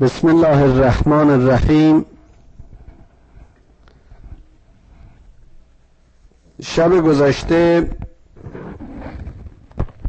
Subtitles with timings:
[0.00, 2.04] بسم الله الرحمن الرحیم.
[6.62, 7.90] شب گذشته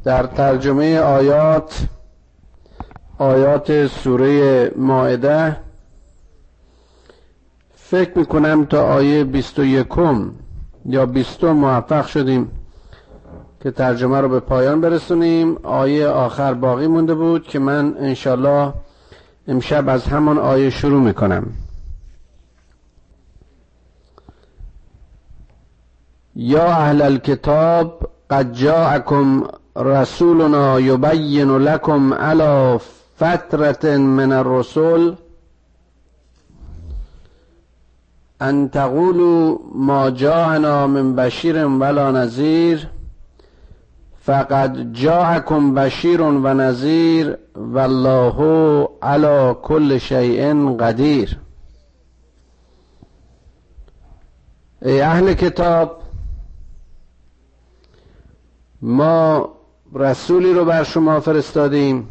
[0.03, 1.85] در ترجمه آیات
[3.17, 5.57] آیات سوره ماعده
[7.75, 10.31] فکر می‌کنم تا آیه بیست و یکم
[10.85, 12.51] یا بیستم موفق شدیم
[13.61, 15.57] که ترجمه رو به پایان برسونیم.
[15.63, 18.73] آیه آخر باقی مونده بود که من انشالله
[19.47, 21.53] امشب از همان آیه شروع می‌کنم.
[26.35, 29.47] یا اهل الكتاب قد جاءكم
[29.77, 32.79] رسولنا يبين لكم على
[33.17, 35.15] فترة من الرسل
[38.41, 42.87] ان تقولوا ما جاءنا من بشیر ولا نذیر
[44.25, 46.47] فقد جاءكم بشیر و
[47.57, 51.39] والله على كل شيء قدیر
[54.81, 56.01] ای اهل کتاب
[58.81, 59.49] ما
[59.93, 62.07] رسولی رو بر شما فرستادیم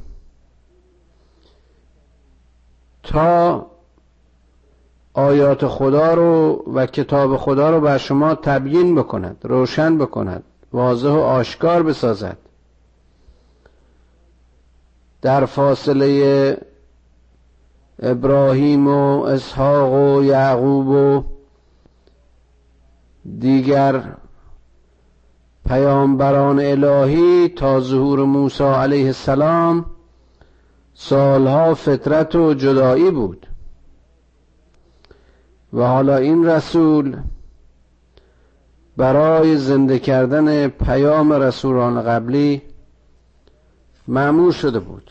[3.02, 3.67] تا
[5.14, 11.19] آیات خدا رو و کتاب خدا رو بر شما تبیین بکند روشن بکند واضح و
[11.19, 12.39] آشکار بسازد.
[15.22, 16.59] در فاصله
[18.03, 21.23] ابراهیم و اسحاق و یعقوب و
[23.39, 24.03] دیگر
[25.69, 29.84] پیامبران الهی تا ظهور موسی علیه السلام
[30.95, 33.47] سالها فطرت و جدایی بود.
[35.73, 37.17] و حالا این رسول
[38.97, 42.62] برای زنده کردن پیام رسولان قبلی
[44.08, 45.10] معمول شده بود.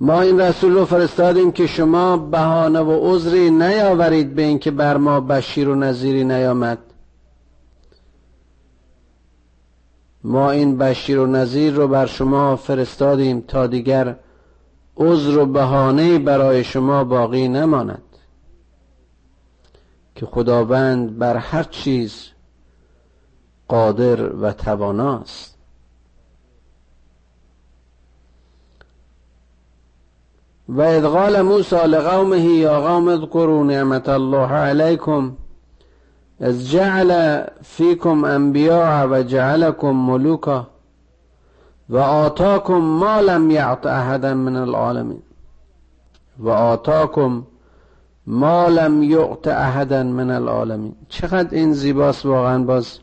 [0.00, 5.20] ما این رسول رو فرستادیم که شما بهانه و عذری نیاورید به اینکه بر ما
[5.20, 6.78] بشیر و نظیری نیامد.
[10.24, 14.16] ما این بشیر و نظیر رو بر شما فرستادیم تا دیگر
[14.96, 18.02] عذر و بهانه برای شما باقی نماند.
[20.14, 22.28] که خداوند بر هر چیز
[23.68, 25.53] قادر و تواناست
[30.68, 35.32] و ادغال موسی لقومه یا قوم اذکروا نعمت الله علیکم
[36.40, 40.66] از جعل فیکم انبیاء و جعلکم ملوکا
[41.88, 45.22] و آتاکم ما لم یعط احدا من العالمین
[46.38, 47.42] و آتاکم
[48.26, 52.98] ما لم یعط احدا من العالمین چقدر این زیباست واقعا باز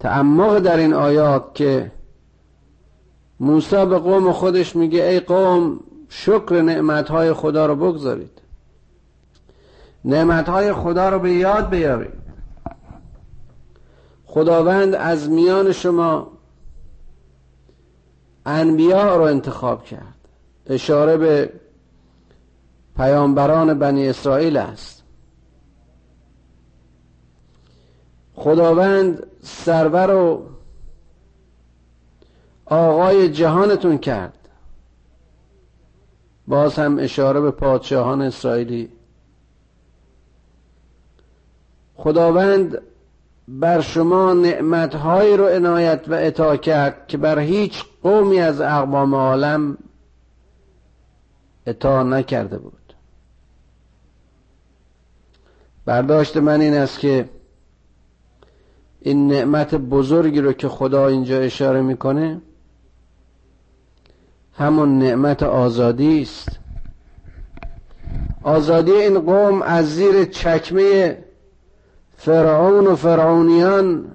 [0.00, 1.92] تعمق در این آیات که
[3.40, 8.40] موسی به قوم خودش میگه ای قوم شکر نعمتهای خدا رو بگذارید.
[10.04, 12.28] نعمتهای خدا رو به یاد بیارید.
[14.26, 16.30] خداوند از میان شما
[18.46, 20.14] انبیاء رو انتخاب کرد.
[20.66, 21.52] اشاره به
[22.96, 25.02] پیامبران بنی اسرائیل است.
[28.34, 30.42] خداوند سرور و
[32.66, 34.37] آقای جهانتون کرد.
[36.48, 38.88] باز هم اشاره به پادشاهان اسرائیلی.
[41.94, 42.78] خداوند
[43.48, 49.78] بر شما نعمتهایی رو عنایت و عطا کرد که بر هیچ قومی از اقوام عالم
[51.66, 52.94] عطا نکرده بود.
[55.84, 57.28] برداشت من این است که
[59.00, 62.40] این نعمت بزرگی رو که خدا اینجا اشاره می‌کنه
[64.58, 66.48] همون نعمت آزادی است.
[68.42, 71.24] آزادی این قوم از زیر چکمه
[72.16, 74.10] فرعون و فرعونیان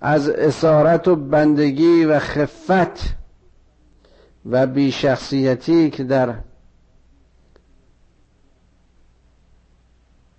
[0.00, 3.14] از اسارت و بندگی و خفت
[4.50, 6.34] و بیشخصیتی که در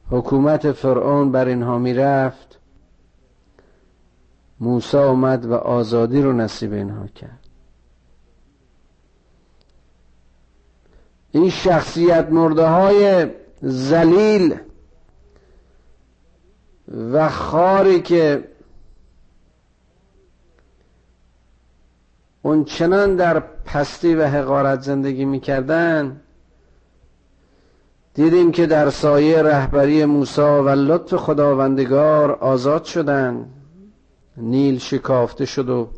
[0.09, 2.59] حکومت فرعون بر اینها می‌رفت
[4.59, 7.40] موسی اومد و آزادی رو نصیب اینها کرد.
[11.31, 13.27] این شخصیت مرده های
[13.61, 14.55] زلیل
[17.13, 18.43] و خاری که
[22.41, 26.21] اون چنان در پستی و حقارت زندگی می‌کردن
[28.13, 33.49] دیدیم که در سایه رهبری موسی و لطف خداوندگار آزاد شدن
[34.37, 35.89] نیل شکافته شد و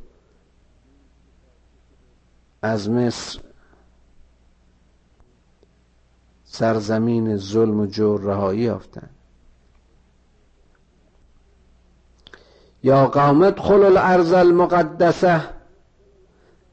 [2.62, 3.40] از مصر
[6.54, 9.10] سرزمین ظلم و جور رهایی یافتند
[12.84, 15.42] یا قوم ادخلوا الارض المقدسه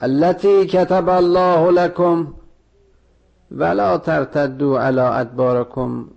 [0.02, 2.34] التي كتب الله لكم
[3.50, 6.08] ولا ترتدوا على ادباركم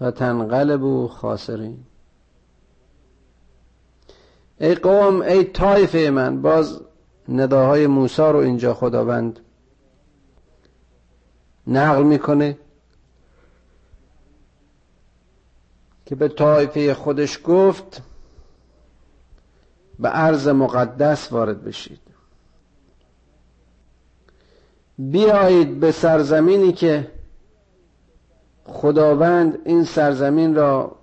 [0.00, 1.78] فتنقلبوا خاسرین.
[4.60, 6.80] ای قوم ای طایفه من باز
[7.28, 9.40] نداهای موسی رو اینجا خداوند
[11.66, 12.58] نقل می‌کنه
[16.06, 18.02] که به طایفه خودش گفت
[19.98, 22.00] به عرض مقدس وارد بشید.
[24.98, 27.10] بیایید به سرزمینی که
[28.64, 30.96] خداوند این سرزمین را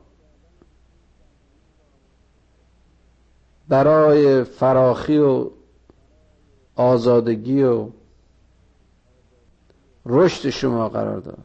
[3.68, 5.50] برای فراخی و
[6.76, 7.90] آزادگی و
[10.06, 11.44] رشد شما قرار داد.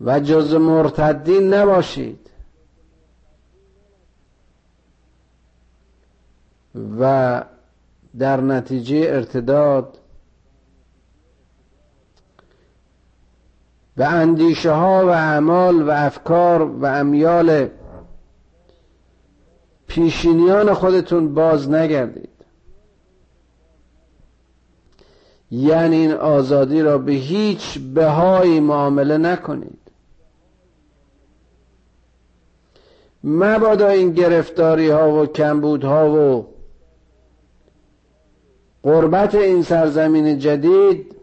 [0.00, 2.30] و جز مرتدین نباشید.
[7.00, 7.44] و
[8.18, 9.98] در نتیجه ارتداد
[13.96, 17.68] به اندیشه ها و اعمال و افکار و امیال
[19.86, 22.29] پیشینیان خودتون باز نگردید.
[25.50, 29.78] یعنی این آزادی را به هیچ بهایی معامله نکنید.
[33.24, 36.46] مبادا این گرفتاری ها و کمبود ها و
[38.82, 41.16] قربت این سرزمین جدید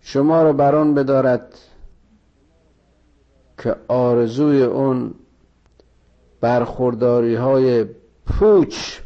[0.00, 1.58] شما رو بران بدارد
[3.58, 5.14] که آرزوی اون
[6.40, 7.84] برخورداری های
[8.26, 9.00] پوچ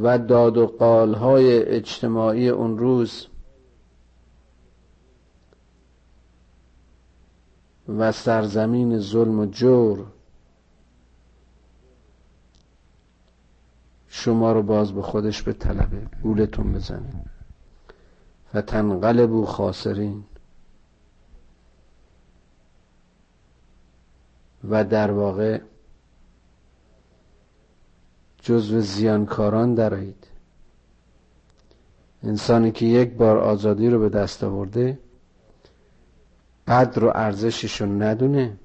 [0.00, 3.26] و داد و قال های اجتماعی اون روز
[7.88, 10.06] و سرزمین ظلم و جور
[14.08, 17.24] شما رو باز به خودش به طلبه گولتون بزنه.
[18.50, 20.24] فتنقلبو خاسرین.
[24.70, 25.60] و در واقع
[28.42, 30.26] جزو زیانکاران درایید
[32.22, 34.98] انسانی که یک بار آزادی رو به دست آورده
[36.68, 38.56] قدر و ارزشش رو ندونه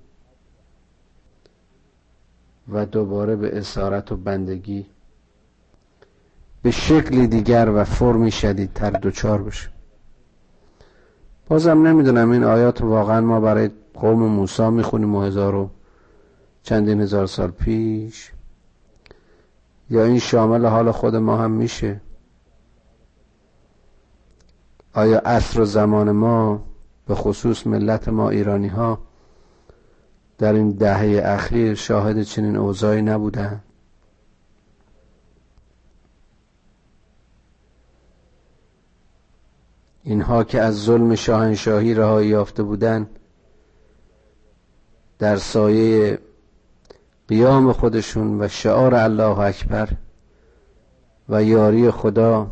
[2.72, 4.86] و دوباره به اسارت و بندگی
[6.62, 9.70] به شکل دیگر و فرمی شدیدتر دوچار بشه.
[11.48, 15.70] بازم نمی‌دونم این آیات واقعا ما برای قوم موسی می‌خونیم و هزار و
[16.64, 18.32] چندین هزار سال پیش
[19.90, 22.02] یا این شامل حال خود ما هم میشه؟
[24.94, 26.64] آیا عصر و زمان ما
[27.06, 29.00] به خصوص ملت ما ایرانی ها
[30.38, 33.64] در این دهه اخیر شاهد چنین اوضاعی نبودن
[40.04, 43.20] اینها که از ظلم شاهنشاهی رهایی یافته بودند
[45.20, 46.20] در سایه
[47.28, 49.90] قیام خودشون و شعار الله اکبر
[51.30, 52.52] و یاری خدا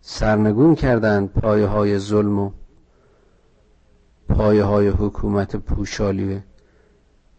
[0.00, 2.50] سرنگون کردند پایه های ظلم و
[4.28, 6.42] پایه های حکومت پوشالی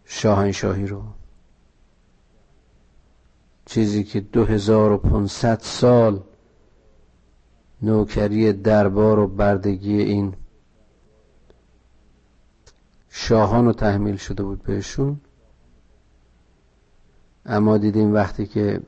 [0.05, 1.03] شاهنشاهی رو.
[3.65, 6.24] چیزی که دو هزار و پونصد سال
[7.81, 10.34] نوکری دربار و بردگی این
[13.19, 15.19] شاهان رو تحمیل شده بود بهشون.
[17.45, 18.81] اما دیدیم وقتی که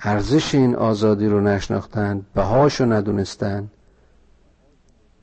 [0.00, 3.70] ارزش این آزادی رو نشناختند بهاشو ندونستند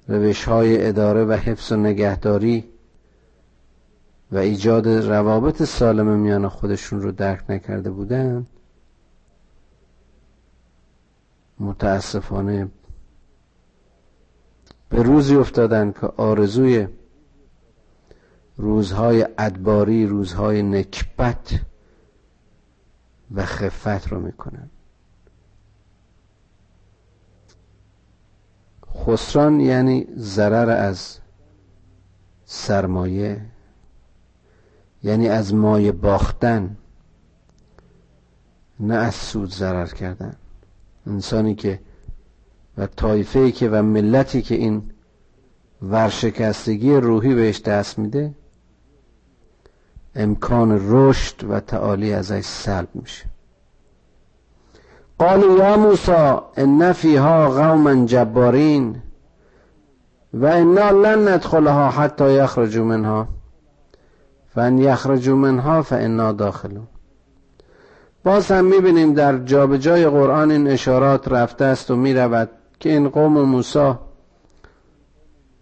[0.07, 2.69] روش های اداره و حفظ و نگهداری
[4.31, 8.47] و ایجاد روابط سالم میان خودشون رو درک نکرده بودند
[11.59, 12.67] متاسفانه
[14.93, 16.87] به روزی افتادن که آرزوی
[18.57, 21.59] روزهای ادباری روزهای نکبت
[23.35, 24.69] و خفت رو می‌کنن.
[28.95, 31.19] خسران یعنی ضرر از
[32.45, 33.41] سرمایه
[35.03, 36.77] یعنی از مایه باختن
[38.79, 40.35] نه از سود ضرر کردن.
[41.07, 41.79] انسانی که
[42.77, 44.83] و طایفه که و ملتی که این
[45.81, 48.33] ورشکستگی روحی بهش دست میده
[50.15, 53.25] امکان رشد و تعالی ازش سلب میشه.
[55.19, 59.01] قالوا یا موسی ان فیها قوما جبارین
[60.33, 63.27] و انا لن ندخلها حتی یخرجوا منها
[64.55, 66.87] فان یخرجوا منها فانا داخلون.
[68.23, 72.49] باز هم می‌بینیم در جابجای قرآن این اشارات رفته است و می‌رود.
[72.83, 73.93] که این قوم موسی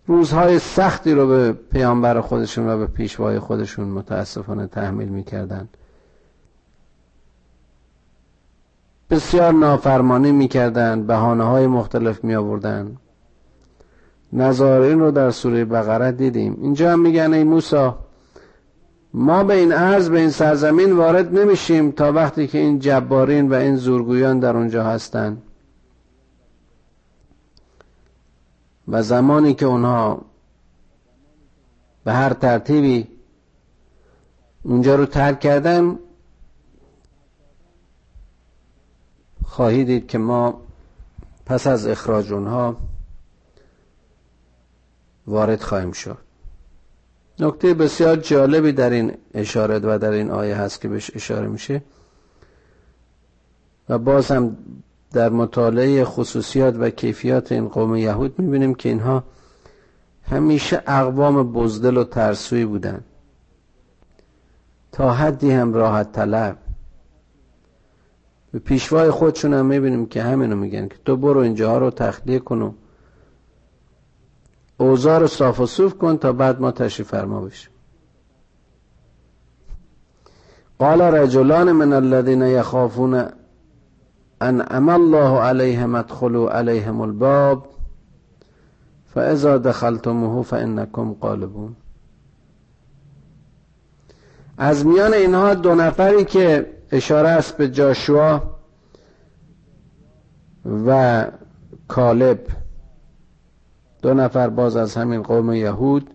[0.08, 5.70] روزهای سختی رو به پیامبر خودشون و به پیشوای خودشون متاسفانه تحمیل می‌کردن
[9.10, 12.98] بسیار نافرمانی می‌کردن بهانه های مختلف می آوردن
[14.34, 16.58] نظارین رو در سوره بقره دیدیم.
[16.62, 17.90] اینجا هم میگن ای موسی
[19.14, 23.54] ما به این عرض به این سرزمین وارد نمیشیم تا وقتی که این جبارین و
[23.54, 25.42] این زورگویان در اونجا هستند.
[28.92, 30.22] و زمانی که اونها
[32.04, 33.08] به هر ترتیبی
[34.64, 36.00] اونجا رو ترک کردن
[39.46, 40.62] خواهید دید که ما
[41.46, 42.78] پس از اخراج اونها
[45.28, 46.18] وارد خواهیم شد.
[47.40, 51.84] نکته بسیار جالبی در این اشاره و در این آیه هست که بهش اشاره میشه.
[53.90, 54.58] و باز هم
[55.14, 59.24] در مطالعه خصوصیات و کیفیات این قوم یهود می‌بینیم که اینها
[60.24, 63.04] همیشه اقوام بزدل و ترسوی بودن
[64.92, 66.58] تا حدی هم راحت طلب.
[68.52, 72.62] به پیشوای خودشون هم می‌بینیم که همینو میگن که تو برو اینجاها رو تخلیه کن
[72.62, 72.72] و
[74.78, 77.72] اوزار صاف و صوف کن تا بعد ما تشریف فرما بشیم.
[80.80, 83.26] قال رجلان من الذين يخافون
[84.42, 87.68] انعم الله علیهم ادخلوا علیهم الباب
[89.14, 91.76] فاذا دخلتموه فانکم قالبون.
[94.58, 98.42] از میان اینها دو نفری که اشاره است به جاشوا
[100.88, 101.26] و
[101.88, 102.40] کالب
[104.02, 106.10] دو نفر باز از همین قوم یهود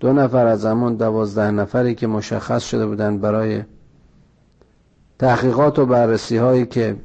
[0.00, 3.62] دو نفر از همون دوازده نفری که مشخص شده بودند برای
[5.20, 6.96] تحقیقات و بررسی هایی که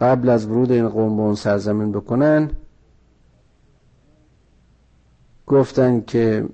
[0.00, 2.50] قبل از ورود این قوم به اون سرزمین بکنن
[5.46, 6.48] گفتن که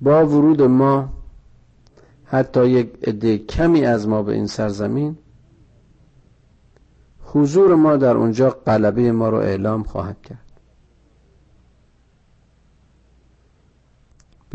[0.00, 1.08] با ورود ما
[2.24, 5.18] حتی یک عده کمی از ما به این سرزمین
[7.20, 10.45] حضور ما در اونجا قلبه ما رو اعلام خواهد کرد.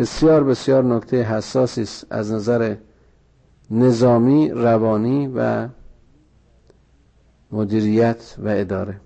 [0.02, 2.76] بسیار بسیار نکته حساسی است از نظر
[3.72, 5.68] نظامی روانی و
[7.52, 9.02] مدیریت و اداره.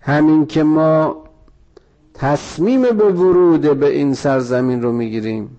[0.00, 1.24] همین که ما
[2.14, 5.58] تصمیم به ورود به این سرزمین رو می‌گیریم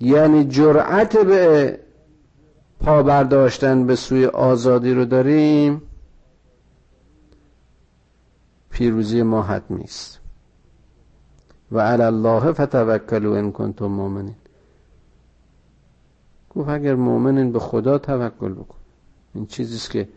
[0.00, 1.78] یعنی جرأت به
[2.80, 5.82] پا برداشتن به سوی آزادی رو داریم
[8.70, 10.21] پیروزی ما حتمی است.
[11.72, 14.34] و علی الله فتوکلوا ان کنتم مؤمنین.
[16.50, 18.78] گفت اگر مؤمنین به خدا توکل بکن
[19.34, 20.08] این چیزی است که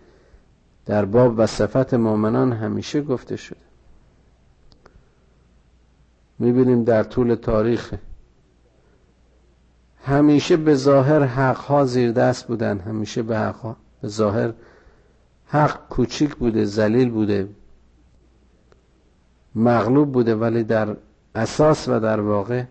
[0.85, 3.59] در باب و صفت مؤمنان همیشه گفته شده.
[6.39, 7.93] می‌بینیم در طول تاریخ
[10.03, 14.53] همیشه به ظاهر حقها زیر دست بودن همیشه به حقها به ظاهر
[15.45, 17.49] حق کوچیک بوده زلیل بوده
[19.55, 20.95] مغلوب بوده ولی در
[21.35, 22.63] اساس و در واقع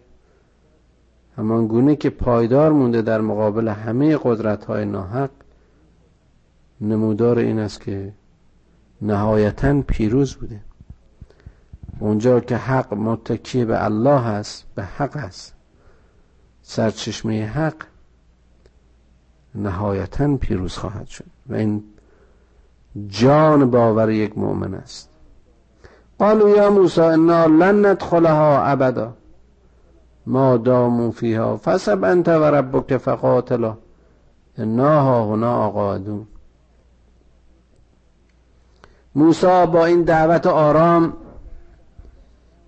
[1.37, 5.31] همان گونه که پایدار مونده در مقابل همه قدرت های ناحق
[6.81, 8.13] نمودار این است که
[9.03, 10.61] نهایتا پیروز بوده.
[11.99, 15.55] اونجا که حق متکی به الله هست به حق است.
[16.63, 17.77] سرچشمه حق
[19.55, 21.25] نهایتا پیروز خواهد شد.
[21.47, 21.85] و این
[23.09, 25.14] جان باور یک مؤمن است.
[26.19, 29.13] قالوا یا موسی انا لن ندخلها ابدا
[30.27, 33.77] ما داموا فیها فسب انت و ربک فقاتلا.
[34.59, 36.27] انا ها هنا قاعدون
[39.15, 41.13] موسی با این دعوت آرام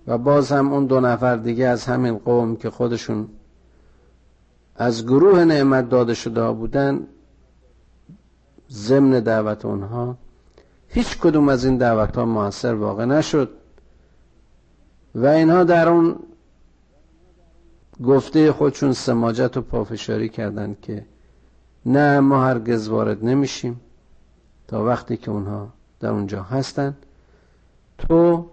[0.07, 3.29] و باز هم اون دو نفر دیگه از همین قوم که خودشون
[4.75, 7.07] از گروه نعمت داده شده بودن
[8.71, 10.17] ضمن دعوت اونها
[10.89, 13.49] هیچ کدوم از این دعوت ها موثر واقع نشد
[15.15, 16.19] و اینها در اون
[18.03, 21.05] گفته خودشون سماجت و پافشاری کردند که
[21.85, 23.81] نه ما هرگز وارد نمیشیم
[24.67, 26.97] تا وقتی که اونها در اونجا هستن.
[27.97, 28.49] تو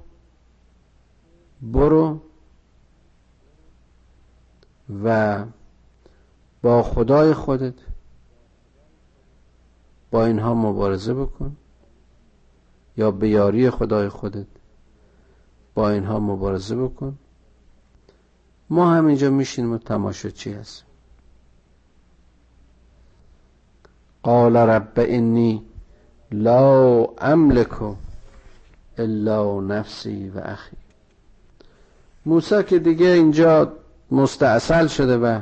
[1.62, 2.20] برو
[5.04, 5.44] و
[6.62, 7.74] با خدای خودت
[10.10, 11.56] با اینها مبارزه بکن.
[12.96, 14.46] یا به یاری خدای خودت.
[15.74, 17.18] با اینها مبارزه بکن.
[18.70, 20.86] ما همینجا میشینیم و تماشاچی هستیم
[24.22, 25.62] قال رب انی
[26.32, 27.96] لا املک
[28.98, 30.76] الا نفسی و اخی.
[32.26, 33.72] موسی که دیگه اینجا
[34.10, 35.40] مستاصل شده و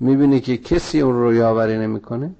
[0.00, 2.34] می‌بینی که کسی اون رو یاوری نمی‌کنه.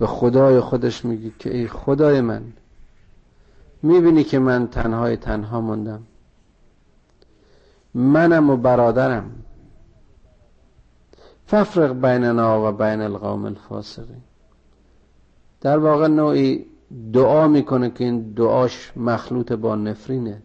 [0.00, 2.42] به خدای خودش میگی که ای خدای من
[3.82, 6.02] می‌بینی که من تنهای تنها موندم.
[7.94, 9.30] منم و برادرم.
[11.46, 14.22] ففرق بیننا و بین القوم الفاسقین.
[15.60, 16.66] در واقع نوعی
[17.12, 20.42] دعا می‌کنه که این دعاش مخلوط با نفرینه.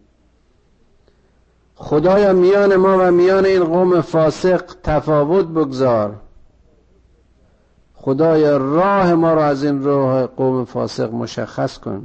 [1.74, 6.25] خدایا میان ما و میان این قوم فاسق تفاوت بگذار.
[8.06, 12.04] خدایا راه ما را از این راه قوم فاسق مشخص کن.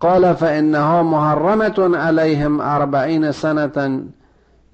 [0.00, 4.02] قال فانها محرمه علیهم اربعین سنه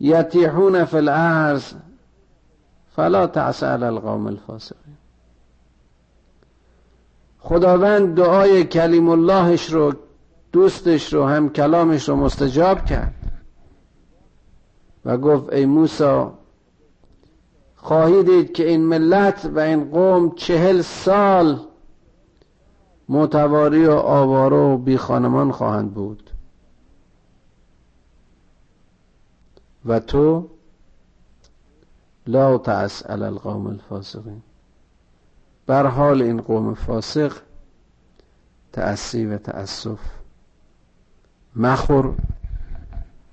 [0.00, 1.72] یتیحون فی الارض
[2.96, 4.96] فلا تعس علی القوم الفاسقین.
[7.38, 9.92] خداوند دعای کلیم اللهش رو
[10.52, 13.14] دوستش رو هم کلامش رو مستجاب کرد.
[15.04, 16.26] و گفت ای موسی
[17.82, 21.60] خواهی دید که این ملت و این قوم چهل سال
[23.08, 26.30] متواری و آواره و بی خانمان خواهند بود.
[29.86, 30.48] و تو
[32.26, 34.42] لا تعس علی القوم الفاسقین.
[35.66, 37.36] بر حال این قوم فاسق
[38.72, 39.98] تأسی و تأسف
[41.56, 42.14] مخور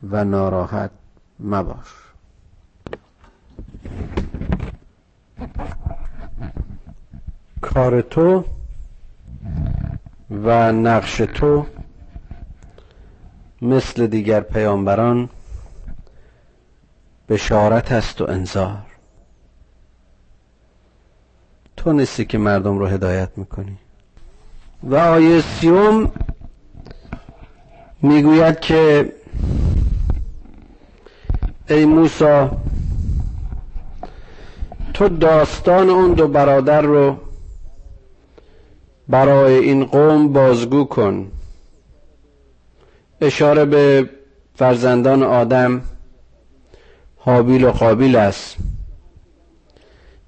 [0.10, 0.92] و ناراحت
[1.40, 2.07] مباش.
[7.78, 8.44] کار تو
[10.32, 11.66] و نقش تو
[13.62, 15.30] مثل دیگر پیامبران
[17.30, 18.78] بشارت است و انذار.
[21.78, 23.78] تو نیستی که مردم رو هدایت می‌کنی.
[24.84, 26.12] و آیه سیوم
[28.02, 29.14] می‌گوید که
[31.70, 32.48] ای موسی
[34.94, 37.27] تو داستان اون دو برادر رو
[39.10, 41.32] برای این قوم بازگو کن.
[43.22, 44.10] اشاره به
[44.56, 45.82] فرزندان آدم
[47.18, 48.56] حابیل و قابیل است.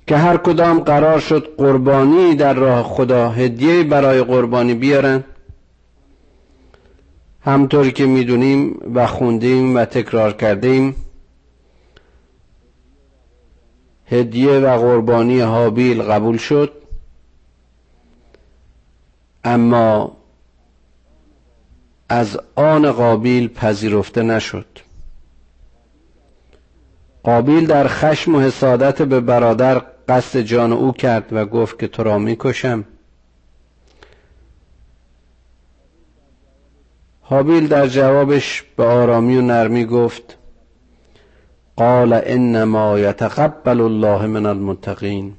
[0.07, 5.23] که هر کدام قرار شد قربانی در راه خدا هدیه برای قربانی بیارن
[7.41, 10.95] همطوری که می‌دونیم و خوندیم و تکرار کردیم
[14.05, 16.78] هدیه و قربانی حابیل قبول شد.
[19.43, 20.17] اما
[22.09, 24.65] از آن قابیل پذیرفته نشد.
[27.23, 32.03] قابیل در خشم و حسادت به برادر قصد جان او کرد و گفت که تو
[32.03, 32.85] را می‌کشم.
[37.21, 40.37] حابیل در جوابش به آرامی و نرمی گفت
[41.75, 45.33] قال انما یتقبل الله من المتقین.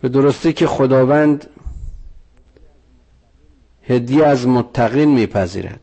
[0.00, 1.46] به درستی که خداوند
[3.88, 5.80] هدیه از متقین میپذیرد.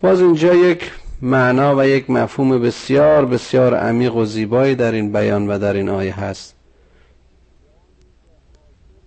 [0.00, 0.92] باز اینجا یک
[1.22, 5.88] معنا و یک مفهوم بسیار بسیار عمیق و زیبایی در این بیان و در این
[5.88, 6.54] آیه هست.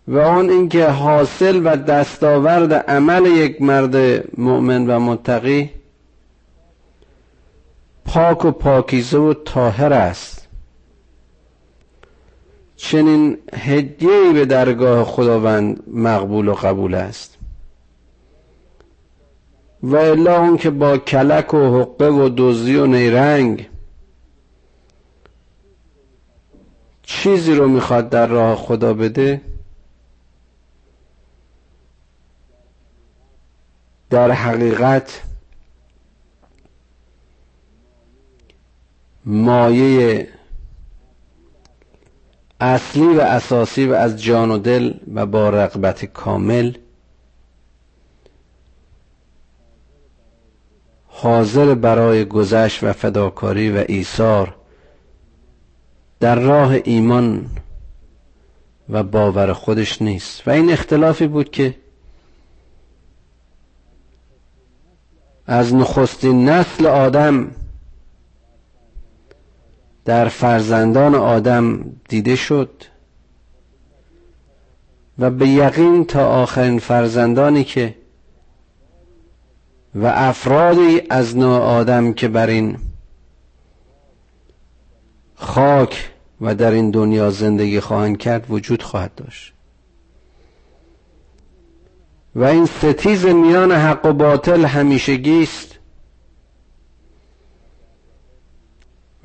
[0.08, 5.70] و آن اینکه حاصل و دستاورد عمل یک مرد مؤمن و متقی
[8.06, 10.47] پاک و پاکیزه و طاهر است.
[12.78, 17.38] چنین هدیه‌ای به درگاه خداوند مقبول و قبول است.
[19.84, 23.70] و الا اون که با کلک و حقه و دزدی و نیرنگ
[27.04, 29.42] چیزی رو می‌خواد در راه خدا بده
[34.10, 35.22] در حقیقت
[39.26, 40.28] مایه
[42.60, 46.74] اصلی و اساسی و از جان و دل و با رغبت کامل
[51.08, 54.56] حاضر برای گذشت و فداکاری و ایثار
[56.20, 57.46] در راه ایمان
[58.90, 60.48] و باور خودش نیست.
[60.48, 61.76] و این اختلافی بود که
[65.48, 67.52] از نخستین نسل آدم
[70.08, 72.70] در فرزندان آدم دیده شد
[75.20, 77.96] و به یقین تا آخرین فرزندانی که
[79.96, 82.78] و افرادی از نوع آدم که بر این
[85.36, 86.10] خاک
[86.42, 89.54] و در این دنیا زندگی خواهند کرد وجود خواهد داشت.
[92.36, 95.77] و این ستیز میان حق و باطل همیشگی است.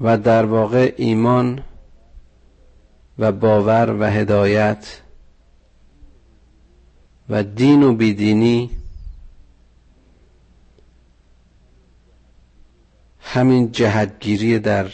[0.02, 1.64] و در واقع ایمان
[3.18, 5.02] و باور و هدایت
[7.28, 8.70] و دین و بیدینی
[13.20, 14.90] همین جهتگیری در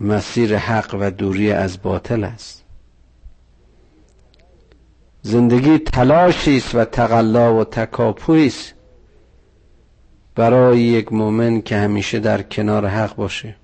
[0.00, 2.64] مسیر حق و دوری از باطل است.
[5.22, 8.73] زندگی تلاشی است و تقلا و تکاپوی است.
[10.34, 13.56] برای یک مؤمن که همیشه در کنار حق باشه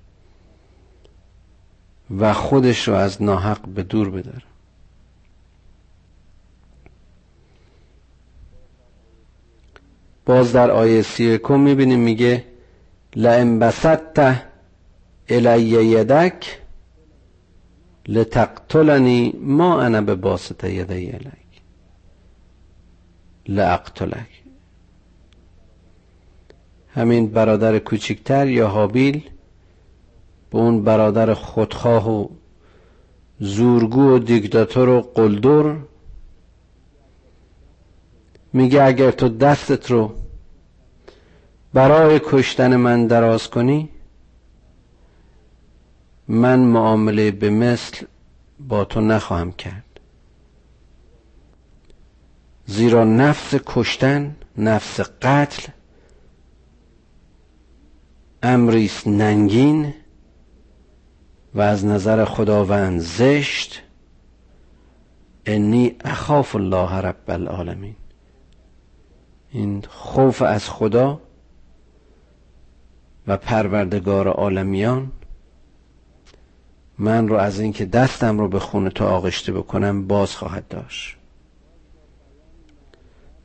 [2.19, 4.43] و خودش رو از ناحق به دور بداره.
[10.25, 12.45] باز در آیه سی یکم می‌بینیم میگه
[13.15, 14.45] لئن بسطت
[15.29, 16.61] الی یدک
[18.07, 21.61] لتقتلنی ما انا به باسط یدی الیک.
[23.47, 24.40] لاقتلک
[26.95, 29.29] همین برادر کوچکتر یا حابیل
[30.49, 32.27] به اون برادر خودخواه و
[33.39, 35.75] زورگو و دیکتاتور و قلدر.
[38.53, 40.15] میگه اگر تو دستت رو
[41.73, 43.89] برای کشتن من دراز کنی
[46.27, 48.05] من معامله به مثل
[48.59, 49.99] با تو نخواهم کرد.
[52.65, 55.71] زیرا نفس کشتن نفس قتل
[58.43, 59.93] امریست ننگین
[61.53, 63.81] و از نظر خداوند زشت
[65.45, 67.95] انی اخاف الله رب العالمین.
[69.51, 71.21] این خوف از خدا
[73.27, 75.11] و پروردگار عالمیان
[76.97, 81.17] من رو از اینکه دستم رو به خون تو آغشته بکنم باز خواهد داشت.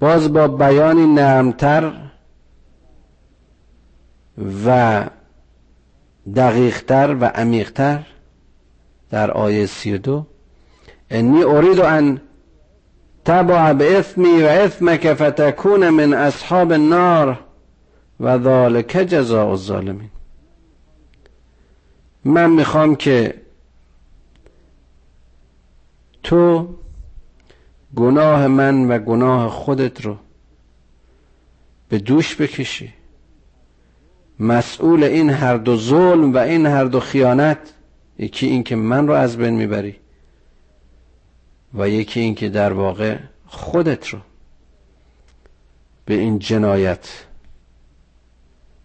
[0.00, 1.92] باز با بیانی نرمتر
[4.66, 5.04] و
[6.36, 8.06] دقیقتر و عمیقتر
[9.10, 10.26] در آیه سی و دو
[11.10, 12.20] انی ارید ان
[13.24, 17.38] تبع به اسمی و اسمک فتکون من اصحاب النار
[18.20, 20.10] و ذالک جزاء الظالمین.
[22.24, 23.34] من می‌خوام که
[26.22, 26.68] تو
[27.96, 30.16] گناه من و گناه خودت رو
[31.88, 32.95] به دوش بکشی.
[34.40, 37.58] مسئول این هر دو ظلم و این هر دو خیانت
[38.18, 39.96] یکی این که من رو از بین می‌بری
[41.74, 44.18] و یکی این که در واقع خودت رو
[46.04, 47.08] به این جنایت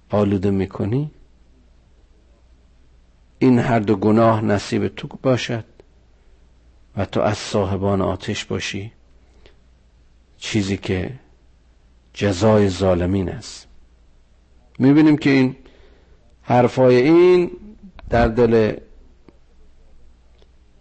[0.09, 1.11] آلوده می‌کنی.
[3.39, 5.65] این هر دو گناه نصیب تو باشد
[6.97, 8.91] و تو از صاحبان آتش باشی.
[10.37, 11.11] چیزی که
[12.13, 13.67] جزای ظالمین است.
[14.81, 15.55] می‌بینیم که این
[16.41, 17.51] حرفای این
[18.09, 18.75] در دل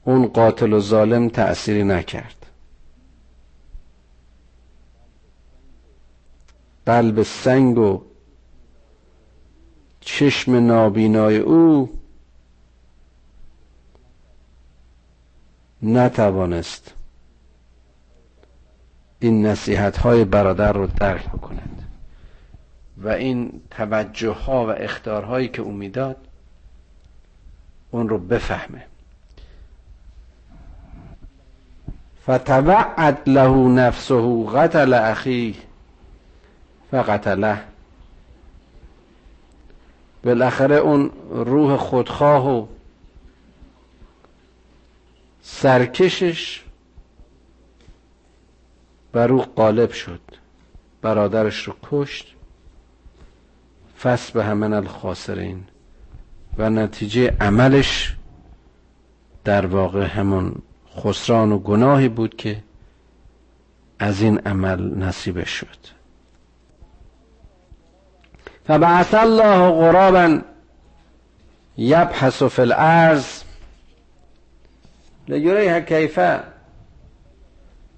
[0.04, 2.46] اون قاتل و ظالم تأثیری نکرد.
[6.86, 8.02] قلب سنگ و
[10.00, 11.90] چشم نابینای او
[15.82, 16.94] نتوانست
[19.20, 21.79] این نصیحت های برادر رو درک بکند.
[23.00, 26.16] و این توجه ها و اختار هایی که او می‌داد
[27.90, 28.86] اون رو بفهمه.
[32.22, 35.56] فتوعد له نفسه قتل اخی
[36.90, 37.58] فقتله.
[40.24, 42.66] بالاخره اون روح خودخواه و
[45.42, 46.64] سرکشش
[49.12, 50.20] بر او غالب شد.
[51.02, 52.34] برادرش رو کشت.
[54.02, 55.64] فس به همن الخاسرین
[56.58, 58.16] و نتیجه عملش
[59.44, 60.54] در واقع همون
[60.96, 62.62] خسران و گناهی بود که
[63.98, 65.78] از این عمل نصیبش شد.
[68.66, 70.40] فبعث الله غرابا
[71.76, 73.42] یبحث فی الارض
[75.28, 76.40] لیریه کیفه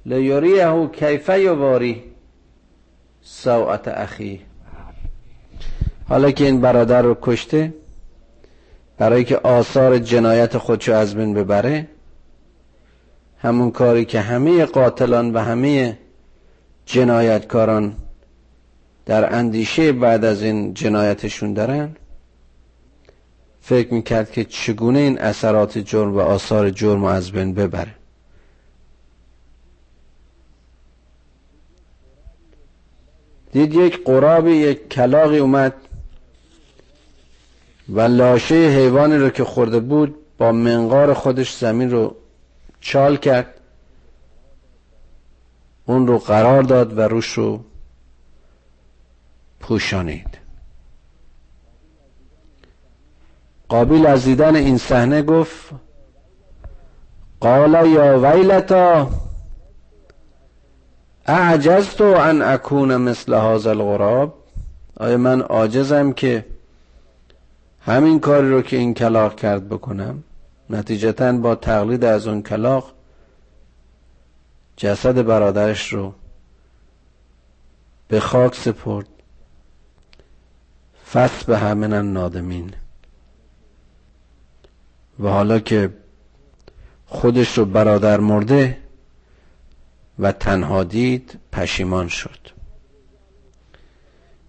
[0.06, 2.02] لیریه کیفه یواری
[3.22, 4.40] ساعت اخی
[6.08, 7.74] حالا که این برادر رو کشته
[8.98, 11.88] برای که آثار جنایت خودشو از بین ببره
[13.38, 15.98] همون کاری که همه قاتلان و همه
[16.86, 17.94] جنایتکاران
[19.06, 21.96] در اندیشه بعد از این جنایتشون دارن
[23.60, 27.94] فکر می‌کرد که چگونه این اثرات جرم و آثار جرم از بین ببره.
[33.52, 35.74] دید یک قرابی یک کلاقی اومد
[37.92, 42.16] و لاشه حیوانی رو که خورده بود با منقار خودش زمین رو
[42.80, 43.60] چال کرد
[45.86, 47.64] اون رو قرار داد و روش رو
[49.60, 50.38] پوشانید.
[53.68, 55.70] قابیل از دیدن این صحنه گفت
[57.40, 59.10] قال یا ویلتا
[61.26, 64.34] اعجزت ان اکون مثل هذا الغراب؟
[64.96, 66.44] آیا من عاجزم که
[67.86, 70.24] همین کاری رو که این کلاق کرد بکنم
[70.70, 72.92] نتیجتا با تقلید از اون کلاق
[74.76, 76.14] جسد برادرش رو
[78.08, 79.06] به خاک سپرد.
[81.12, 82.74] فس به همین نادمین.
[85.20, 85.92] و حالا که
[87.06, 88.78] خودش رو برادر مرده
[90.18, 92.38] و تنها دید پشیمان شد.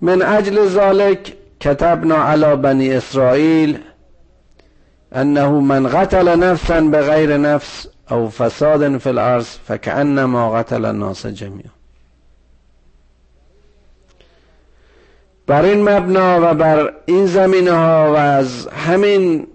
[0.01, 3.79] من اجل ذالک کتبنا علی بنی اسرائیل
[5.11, 11.69] انه من قتل نفسا بغیر نفس او فساد فی الارض فکانما قتل الناس جميعا.
[15.47, 19.47] بر این مبنا و بر این زمینه ها و از همین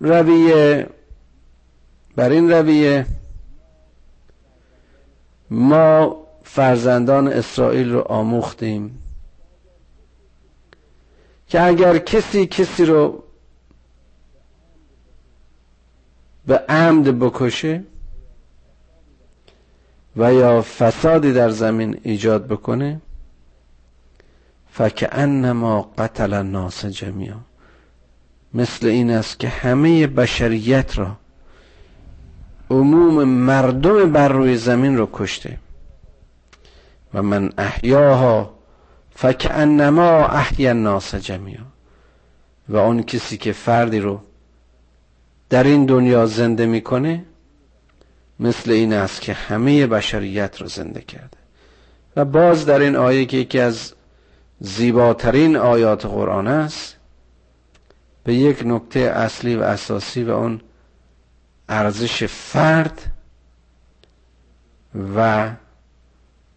[0.00, 0.86] رویه
[2.16, 3.06] بر این رویه
[5.50, 8.99] ما فرزندان اسرائیل رو آموختیم.
[11.50, 13.22] که اگر کسی کسی رو
[16.46, 17.84] به عمد بکشه
[20.16, 23.00] و یا فسادی در زمین ایجاد بکنه
[24.72, 27.36] فکأنما قتل الناس جمیعا.
[28.54, 31.16] مثل این است که همه بشریت را
[32.70, 35.58] عموم مردم بر روی زمین رو کشته.
[37.14, 38.59] و من احیاها
[39.20, 41.64] فکأنما احیا الناس جمیعا.
[42.68, 44.20] و اون کسی که فردی رو
[45.50, 47.24] در این دنیا زنده می‌کنه
[48.40, 51.38] مثل این است که همه بشریت رو زنده کرده.
[52.16, 53.94] و باز در این آیه که یکی از
[54.60, 56.96] زیباترین آیات قرآن است
[58.24, 60.60] به یک نکته اصلی و اساسی و اون
[61.68, 63.02] ارزش فرد
[65.16, 65.50] و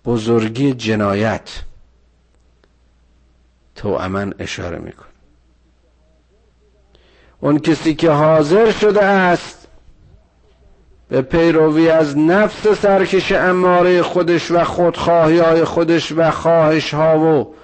[0.06, 1.49] بزرگی جنایت.
[3.75, 5.05] تو امن اشاره میکن
[7.39, 9.67] اون کسی که حاضر شده است
[11.09, 17.55] به پیروی از نفس سرکش اماره خودش و خودخواهی های خودش و خواهش ها و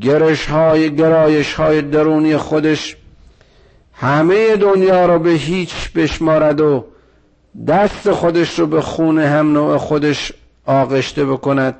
[0.00, 2.96] گرش های گرایش های درونی خودش
[3.94, 6.84] همه دنیا رو به هیچ بشمارد و
[7.68, 10.32] دست خودش رو به خون هم نوع خودش
[10.66, 11.74] آغشته بکند.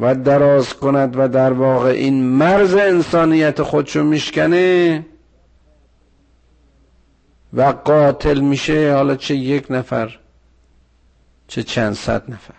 [0.00, 5.06] و دراز کند و در واقع این مرز انسانیت خودشو میشکنه
[7.52, 10.18] و قاتل میشه حالا چه یک نفر
[11.48, 12.54] چه چند صد نفر.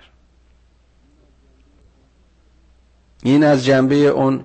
[3.24, 4.44] این از جنبه اون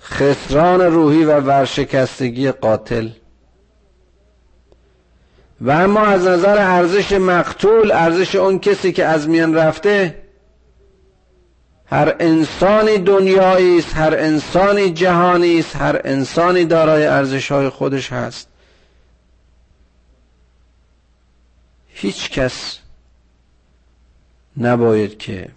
[0.00, 3.08] خسران روحی و ورشکستگی قاتل.
[5.60, 10.27] و اما از نظر ارزش مقتول ارزش اون کسی که از میان رفته
[11.90, 18.48] هر انسانی دنیایی است هر انسانی جهانی است هر انسانی دارای ارزش های خودش هست.
[21.88, 22.78] هیچ کس
[24.56, 25.48] نباید که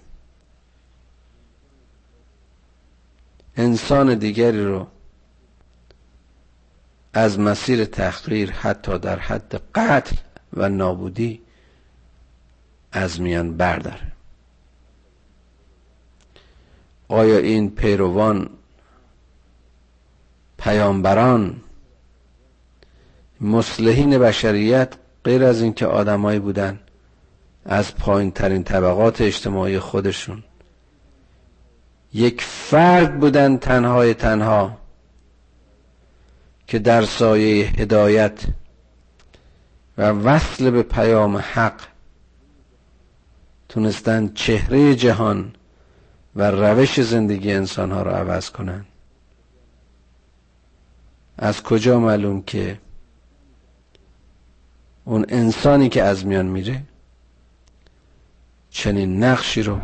[3.57, 4.87] انسان دیگری رو
[7.13, 10.15] از مسیر تحقیر حتی در حد قتل
[10.53, 11.41] و نابودی
[12.91, 14.10] از میان برداره.
[17.11, 18.49] آیا این پیروان
[20.57, 21.55] پیامبران
[23.41, 24.93] مسلحین بشریت
[25.23, 26.79] غیر از اینکه آدمایی بودن
[27.65, 30.43] از پایین ترین طبقات اجتماعی خودشون
[32.13, 34.77] یک فرد بودن تنهای تنها
[36.67, 38.43] که در سایه هدایت
[39.97, 41.81] و وصل به پیام حق
[43.69, 45.53] تونستن چهره جهان
[46.35, 48.85] و روش زندگی انسان ها رو عوض کنن.
[51.37, 52.79] از کجا معلوم که
[55.05, 56.83] اون انسانی که از میان میره
[58.69, 59.79] چنین نقشی رو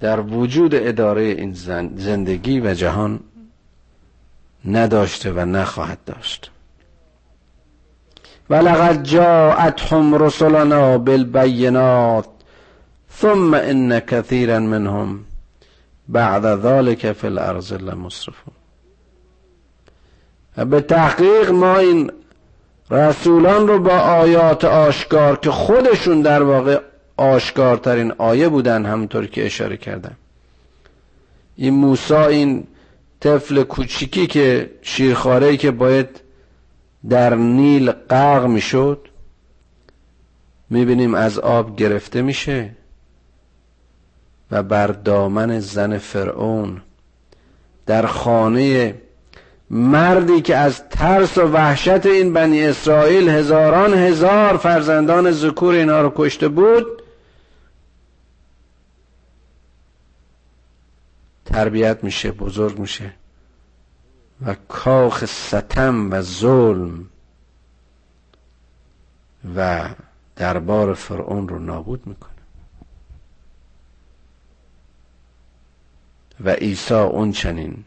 [0.00, 1.52] در وجود اداره این
[1.96, 3.20] زندگی و جهان
[4.64, 6.50] نداشته و نخواهد داشت.
[8.50, 12.35] ولقد جاءتهم رسلنا بالبینات
[13.20, 15.24] ثم ان كثيرا منهم
[16.08, 18.54] بعد ذلك في الارض لمسرفون.
[20.56, 22.10] به تحقیق ما این
[22.90, 26.80] رسولان رو با آیات آشکار که خودشون در واقع
[27.16, 30.16] آشکارترین آیه بودن همونطور که اشاره کردم
[31.56, 32.66] این موسا این
[33.20, 36.20] طفل کوچیکی که شیرخواره که باید
[37.08, 39.08] در نیل غرق می‌شد
[40.70, 42.70] می‌بینیم از آب گرفته میشه.
[44.50, 46.82] و بر دامن زن فرعون.
[47.86, 48.94] در خانه
[49.70, 56.12] مردی که از ترس و وحشت این بنی اسرائیل هزاران هزار فرزندان ذکور اینا رو
[56.16, 57.02] کشته بود
[61.44, 63.12] تربیت میشه بزرگ میشه
[64.46, 67.08] و کاخ ستم و ظلم
[69.56, 69.88] و
[70.36, 72.35] دربار فرعون رو نابود می‌کنه.
[76.40, 77.84] و عیسی اون چنین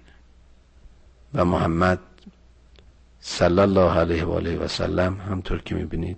[1.34, 2.00] و محمد
[3.20, 6.18] صلی الله علیه و آله و سلم همطور که می‌بینید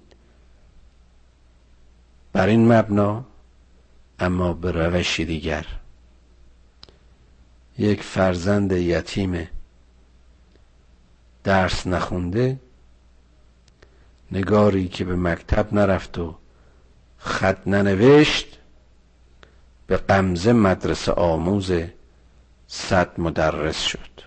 [2.33, 3.25] بر این مبنا
[4.19, 5.65] اما به روشی دیگر.
[7.77, 9.47] یک فرزند یتیم
[11.43, 12.59] درس نخونده
[14.31, 16.35] نگاری که به مکتب نرفت و
[17.17, 18.57] خط ننوشت
[19.87, 21.71] به قمزه مدرسه آموز
[22.73, 24.21] صد مدرس شد.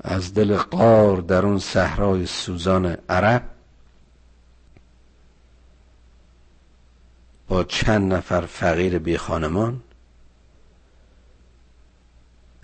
[0.00, 3.42] از دل قار در اون صحرای سوزان عرب
[7.48, 9.82] با چند نفر فقیر بی خانمان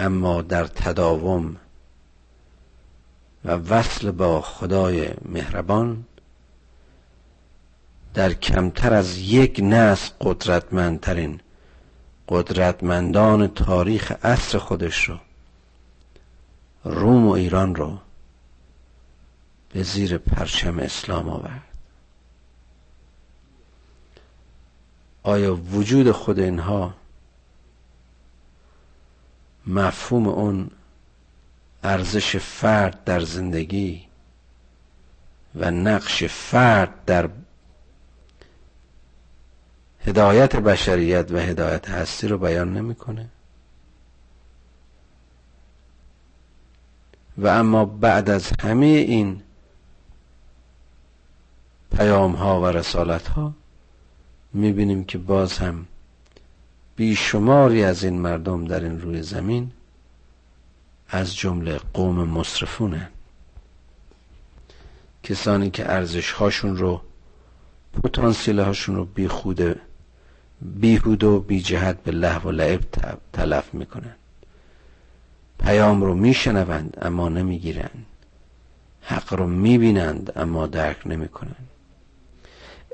[0.00, 1.56] اما در تداوم
[3.44, 6.04] و وصل با خدای مهربان
[8.14, 11.40] در کمتر از یک نسل قدرتمندترین
[12.32, 15.18] قدرتمندان تاریخ عصر خودش رو
[16.84, 17.98] روم و ایران رو
[19.72, 21.62] به زیر پرچم اسلام آورد.
[25.22, 26.94] آیا وجود خود اینها
[29.66, 30.70] مفهوم اون
[31.82, 34.06] ارزش فرد در زندگی
[35.54, 37.28] و نقش فرد در
[40.06, 43.28] هدایت بشریت و هدایت هستی رو بیان نمی‌کنه.
[47.38, 49.42] و اما بعد از همه این
[51.96, 53.52] پیام ها و رسالت ها
[54.52, 55.86] می‌بینیم که باز هم
[56.96, 59.70] بیشماری از این مردم در این روی زمین
[61.08, 63.08] از جمله قوم مصرفونه.
[65.22, 67.00] کسانی که ارزش هاشون رو
[68.02, 69.80] پتانسیل هاشون رو بی خوده
[70.64, 72.80] بیهود و بی جهت به لحو و لعب
[73.32, 74.14] تلف می‌کنن.
[75.58, 78.06] پیام رو میشنوند اما نمی‌گیرند
[79.02, 81.68] حق رو می‌بینند اما درک نمی‌کنند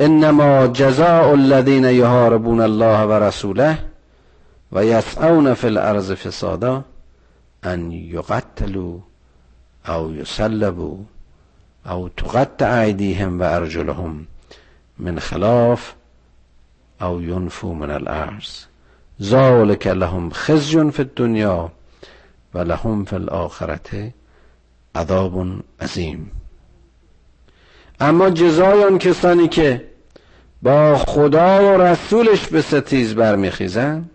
[0.01, 3.79] انما جزاء الذين يحاربون الله ورسوله
[4.73, 5.01] و
[5.55, 6.85] فی الارض فسادا
[7.63, 8.99] ان یقتلوا
[9.89, 10.97] او یسلبوا
[11.87, 14.27] او تقطع ایدیهم و ارجلهم
[14.99, 15.93] من خلاف
[17.01, 18.65] او ینفو من الارض
[19.23, 21.73] ذالک لهم خزی فی الدنیا
[22.55, 24.13] و لهم فی الاخرت
[24.95, 25.47] عذاب
[25.81, 26.31] عظیم.
[28.01, 29.89] اما جزای آن کسانی که
[30.63, 34.11] با خدا و رسولش به ستیز برمیخیزند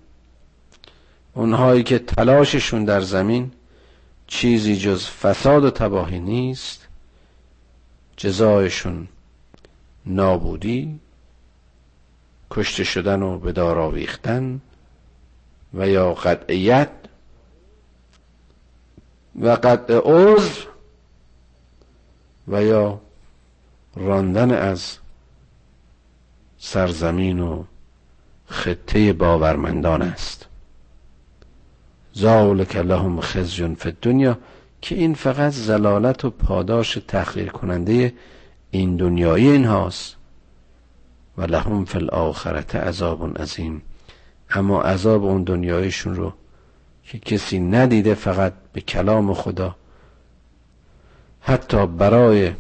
[1.34, 3.52] اونهایی که تلاششون در زمین
[4.28, 6.88] چیزی جز فساد و تباهی نیست
[8.18, 9.08] جزایشون
[10.06, 11.00] نابودی
[12.54, 14.62] کشته شدن و به دار آویختن
[15.74, 16.90] و یا قطعیت
[19.42, 20.62] و قطع عضو
[22.48, 23.00] و یا
[23.96, 24.98] راندن از
[26.58, 27.64] سرزمین و
[28.46, 30.48] خطه باورمندان است.
[32.18, 34.38] ذالک لهم خزی فی الدنیا
[34.82, 38.14] که این فقط زلالت و پاداش تخلیل کننده
[38.72, 40.16] این دنیایی این هاست
[41.38, 43.82] و لهم فی الاخرت عذاب عظیم.
[44.50, 46.34] اما عذاب اون دنیایشون رو
[47.04, 49.76] که کسی ندیده فقط به کلام خدا
[51.42, 52.54] حتی برای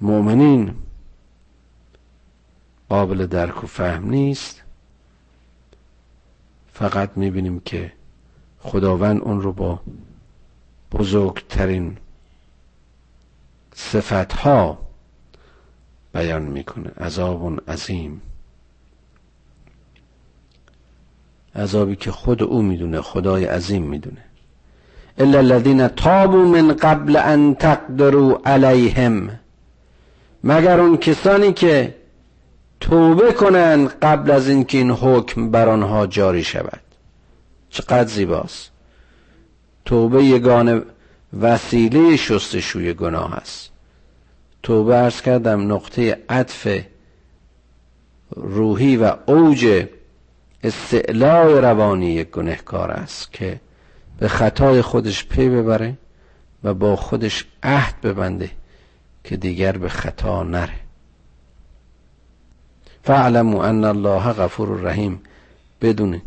[0.00, 0.74] مؤمنین
[2.88, 4.62] قابل درک و فهم نیست
[6.72, 7.92] فقط می‌بینیم که
[8.58, 9.80] خداوند اون رو با
[10.92, 11.96] بزرگترین
[13.74, 14.78] صفتها
[16.12, 16.90] بیان می‌کنه.
[17.00, 18.22] عذاب عظیم.
[21.56, 24.24] عذابی که خود او می‌دونه خدای عظیم می‌دونه.
[25.18, 29.38] الا الذين تابوا من قبل ان تقدروا علیهم.
[30.44, 31.94] مگر اون کسانی که
[32.80, 36.80] توبه کنند قبل از اینکه این حکم بر آنها جاری شود.
[37.70, 38.70] چقدر زیباست.
[39.84, 40.82] توبه یگان
[41.40, 43.70] وسیله شستشوی گناه است.
[44.62, 46.84] توبه ارز کردم نقطه عطف
[48.36, 49.86] روحی و اوج
[50.64, 53.60] استعلاء روانی یک گنهکار است که
[54.18, 55.98] به خطای خودش پی ببره
[56.64, 58.50] و با خودش عهد ببنده
[59.24, 60.80] که دیگر به خطا نره.
[63.02, 65.20] فعلموا ان الله غفور رحیم.
[65.80, 66.22] بدونید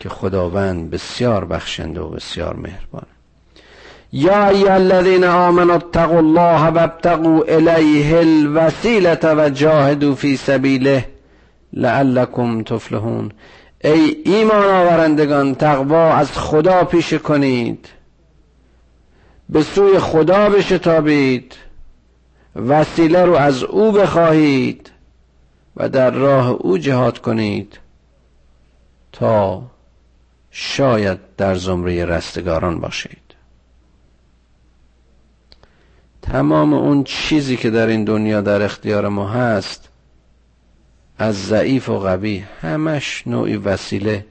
[0.00, 3.15] که خداوند بسیار بخشنده و بسیار مهربانه.
[4.16, 11.08] یا ای الذین آمنوا اتقوا الله وابتغوا الیه الوسیله و جاهدوا فی سبیله
[11.72, 13.32] لعلکم تفلحون.
[13.84, 17.88] ای ایمان آورندگان تقوا از خدا پیش کنید.
[19.48, 21.54] به سوی خدا بشتابید.
[22.56, 24.90] وسیله رو از او بخواهید
[25.76, 27.78] و در راه او جهاد کنید
[29.12, 29.62] تا
[30.50, 33.25] شاید در زمره رستگاران باشید.
[36.32, 39.88] تمام اون چیزی که در این دنیا در اختیار ما هست
[41.18, 44.26] از ضعیف و قوی همش نوعی وسیله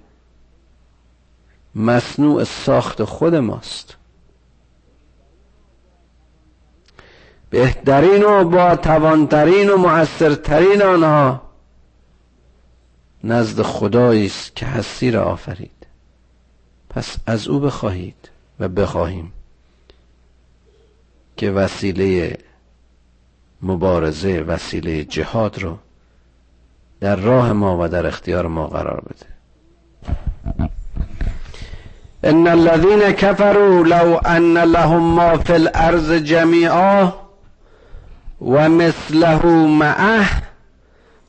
[1.76, 3.98] مصنوع ساخت خود ماست.
[7.50, 11.42] بهترین و با توانترین و مؤثرترین آنها
[13.24, 15.88] نزد خدایی است که هستی را آفرید.
[16.90, 18.30] پس از او بخواهید
[18.60, 19.34] و بخواهیم.
[21.38, 22.38] که وسیله
[23.62, 25.78] مبارزه وسیله جهاد رو
[27.00, 29.36] در راه ما و در اختیار ما قرار بده.
[32.24, 37.14] ان الذين كفروا لو ان لهم ما في الارض جميعا
[38.42, 40.26] ومثله معه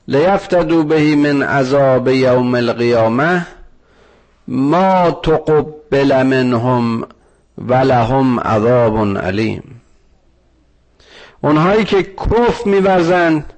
[0.08, 3.42] لیفتدوا به من عذاب یوم القیامه
[4.48, 7.06] ما تقبل منهم
[7.58, 9.80] ولهم عذاب علیم.
[11.42, 13.52] اونهایی که کف میورزند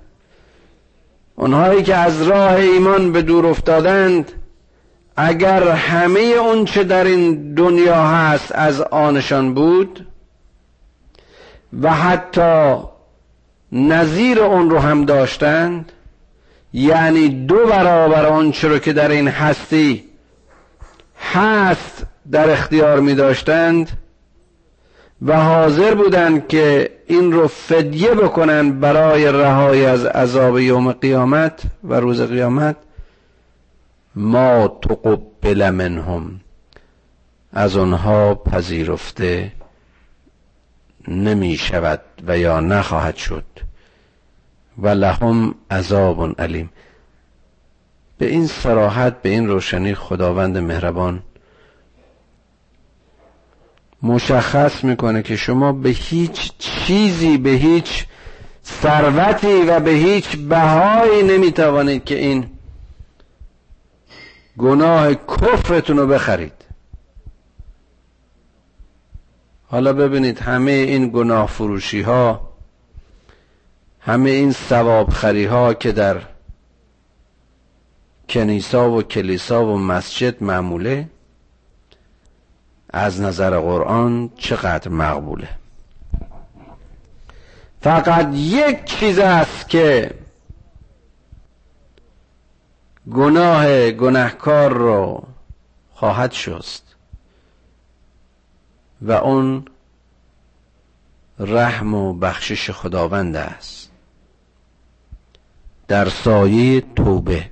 [1.37, 4.33] اونهایی که از راه ایمان به دور افتادند
[5.16, 10.07] اگر همه اون چه در این دنیا هست از آنشان بود
[11.83, 12.76] و حتی
[13.72, 15.93] نظیر اون رو هم داشتند
[16.72, 20.05] یعنی دو برابر آنچه رو که در این هستی
[21.33, 23.91] هست در اختیار می داشتند
[25.22, 31.94] و حاضر بودند که این رو فدیه بکنن برای رهایی از عذاب یوم قیامت و
[31.94, 32.76] روز قیامت
[34.14, 36.40] ما تقبل منهم.
[37.52, 39.52] از آنها پذیرفته
[41.09, 43.44] نمی شود و یا نخواهد شد.
[44.78, 46.70] و لهم عذاب علیم.
[48.18, 51.22] به این صراحت به این روشنی خداوند مهربان
[54.03, 58.07] مشخص می‌کنه که شما به هیچ چیزی به هیچ
[58.64, 62.51] ثروتی و به هیچ بهایی نمی‌توانید که این
[64.59, 66.53] گناه کفرتون رو بخرید.
[69.70, 72.49] حالا ببینید همه این گناه فروشی ها
[74.01, 76.20] همه این ثواب خری ها که در
[78.28, 81.09] کنیسا و کلیسا و مسجد معموله
[82.91, 85.49] از نظر قرآن چقدر مقبوله.
[87.80, 90.14] فقط یک چیز است که
[93.12, 95.22] گناه گناهکار رو
[95.95, 96.95] خواهد شست
[99.03, 99.64] و اون
[101.39, 103.91] رحم و بخشش خداوند است.
[105.89, 107.51] در سایه توبه.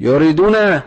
[0.00, 0.82] یریدون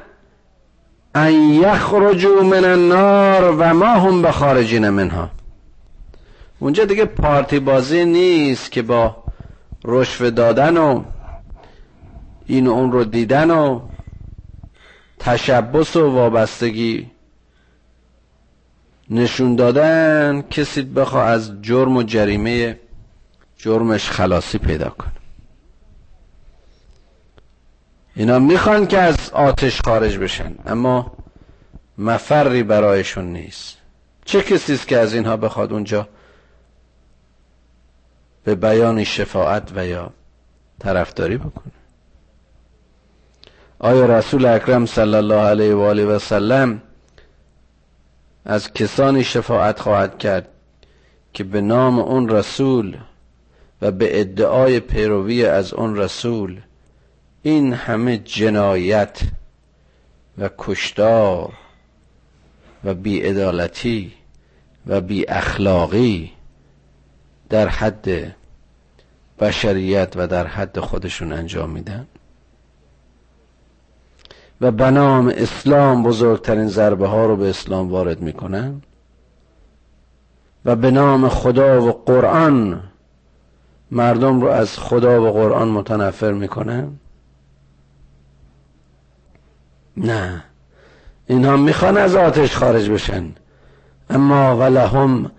[1.16, 5.30] ان یخرجوا من النار و ما هم به خارجین منها.
[6.60, 9.24] اونجا دیگه پارتی بازی نیست که با
[9.86, 11.03] رشوه دادن و
[12.45, 13.82] این و اون رو دیدن و
[15.20, 17.08] تشبس و وابستگی
[19.10, 22.80] نشون دادن کسی بخوا از جرم و جریمه
[23.58, 25.16] جرمش خلاصی پیدا کنه.
[28.18, 31.11] اینا می‌خوان که از آتش خارج بشن اما
[31.97, 33.78] مفری برایشون نیست.
[34.26, 36.07] چه کسی است که از اینها بخواد اونجا
[38.43, 40.09] به بیان شفاعت و یا
[40.80, 41.74] طرفداری بکنه؟
[43.80, 46.82] آیا رسول اکرم صلی الله علیه و آله و سلم
[48.45, 50.47] از کسانی شفاعت خواهد کرد
[51.34, 52.97] که به نام اون رسول
[53.82, 56.61] و به ادعای پیروی از اون رسول
[57.47, 59.19] این همه جنایت
[60.37, 61.53] و کشتار
[62.83, 64.13] و بیعدالتی
[64.87, 66.31] و بی اخلاقی
[67.49, 68.35] در حد
[69.39, 72.07] بشریت و در حد خودشون انجام میدن.
[74.61, 78.81] و به نام اسلام بزرگترین ضربه ها رو به اسلام وارد می‌کنن.
[80.65, 82.83] و به نام خدا و قرآن
[83.91, 86.99] مردم رو از خدا و قرآن متنفر می‌کنن.
[89.97, 90.43] نه.
[91.27, 93.25] اینها می‌خوان از آتش خارج بشن.
[94.09, 95.31] اما ولهم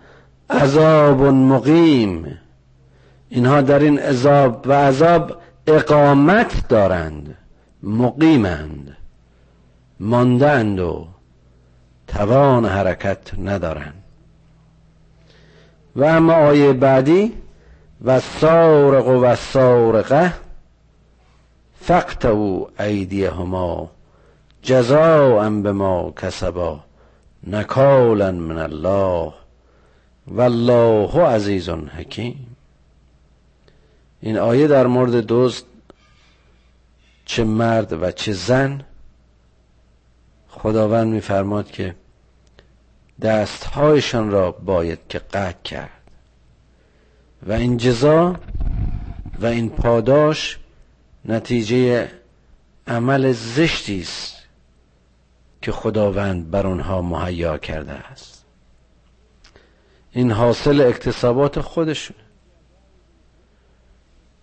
[0.50, 2.38] عذاب مقیم.
[3.28, 5.36] اینها در این عذاب و عذاب
[5.66, 7.34] اقامت دارند.
[7.82, 8.96] مقیمند.
[10.00, 11.06] ماندند و
[12.06, 14.02] توان حرکت ندارند.
[15.96, 17.32] و اما آیه بعدی
[18.04, 20.32] و سارق و سارقه
[21.80, 23.90] فقطعوا ایدیهما
[24.62, 26.80] جزاء بما کسبا
[27.46, 29.32] نکالا من الله
[30.26, 32.56] والله عزیز حکیم.
[34.20, 35.64] این آیه در مورد دوست
[37.24, 38.84] چه مرد و چه زن
[40.48, 41.94] خداوند میفرماد که
[43.22, 45.90] دستهایشان را باید که قطع کرد.
[47.46, 48.36] و این جزا
[49.40, 50.59] و این پاداش
[51.24, 52.11] نتیجه
[52.86, 54.38] عمل زشتی است.
[55.62, 58.44] که خداوند بر آنها مهیا کرده است.
[60.12, 62.16] این حاصل اکتسابات خودشون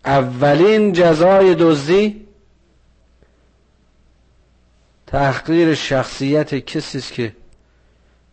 [0.06, 2.28] اولین جزای دزدی
[5.08, 7.36] تحقیر شخصیت کسی است که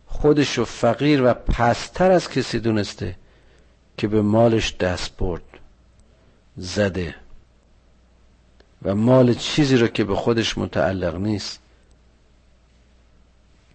[0.07, 3.15] خودش فقیر و پستر از کسی دونسته
[3.97, 5.41] که به مالش دست برد
[6.57, 7.15] زده
[8.81, 11.59] و مال چیزی رو که به خودش متعلق نیست.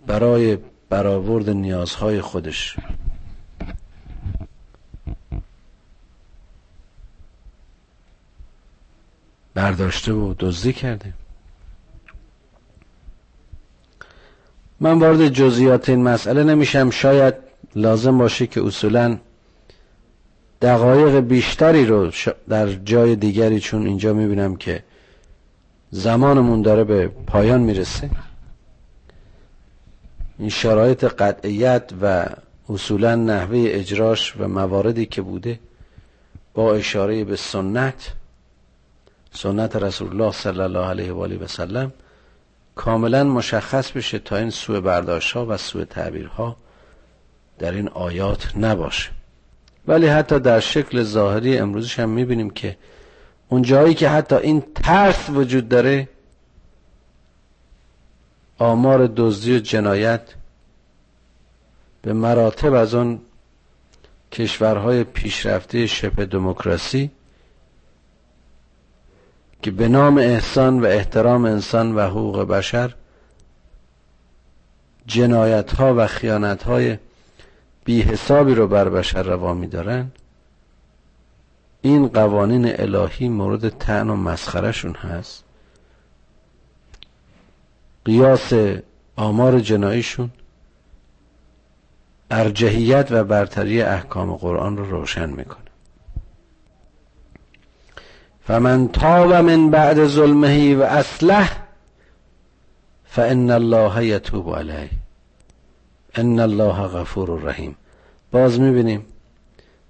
[0.09, 2.76] برای برآورد نیازهای خودش.
[9.54, 11.12] برداشته و دزدی کرده.
[14.80, 16.90] من وارد جزئیات این مسئله نمیشم.
[16.90, 17.34] شاید
[17.76, 19.18] لازم باشه که اصولا
[20.62, 22.11] دقایق بیشتری رو
[22.48, 24.82] در جای دیگری چون اینجا می‌بینم که
[25.90, 28.11] زمانمون داره به پایان می‌رسه.
[30.39, 32.26] این شرایط قطعیت و
[32.68, 35.61] اصولا نحوه اجراش و مواردی که بوده
[36.55, 38.12] با اشاره به سنت
[39.32, 41.93] سنت رسول الله صلی الله علیه و آله و سلم
[42.74, 46.57] کاملا مشخص بشه تا این سوء برداشت ها و سوء تعبیرها
[47.59, 49.11] در این آیات نباشه.
[49.89, 52.76] ولی حتی در شکل ظاهری امروزش هم می‌بینیم که
[53.49, 56.09] اون جایی که حتی این ترس وجود داره
[58.59, 60.22] آمار دزدی و جنایت
[62.02, 63.20] به مراتب از اون
[64.32, 67.11] کشورهای پیشرفته شبه دموکراسی
[69.62, 72.94] که به نام احسان و احترام انسان و حقوق بشر
[75.06, 76.98] جنایت ها و خیانت های
[77.84, 80.11] بی حسابی رو بر بشر روا میدارن
[81.82, 85.44] این قوانین الهی مورد تعن و مسخرشون هست.
[88.09, 88.52] قیاس
[89.16, 90.30] آمار جناییشون
[92.30, 95.70] ارجهیت و برتری احکام قرآن رو روشن می‌کنه.
[98.46, 101.62] فمن تاب من بعد ظلمه و اصلح
[103.04, 104.90] فان الله یتوب علیه.
[106.14, 107.76] ان الله غفور رحیم
[108.32, 109.06] باز می‌بینیم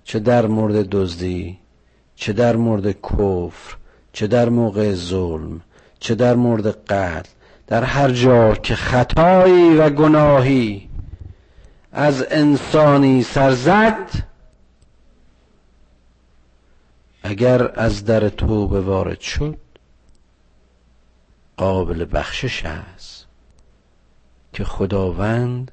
[0.04, 1.58] چه در مورد دزدی
[2.16, 3.76] چه در مورد کفر
[4.12, 5.60] چه در موقع ظلم
[6.00, 7.37] چه در مورد قتل
[7.68, 10.88] در هر جا که خطایی و گناهی
[11.92, 14.10] از انسانی سرزد
[17.22, 19.58] اگر از در توبه وارد شد
[21.56, 23.26] قابل بخشش است
[24.52, 25.70] که خداوند